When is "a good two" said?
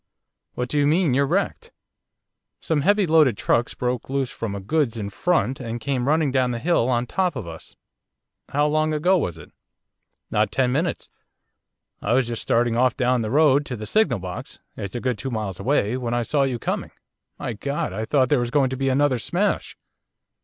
14.95-15.29